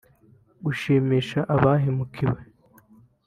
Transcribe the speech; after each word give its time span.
gishimisha 0.63 1.39
abahemukiwe 1.55 2.39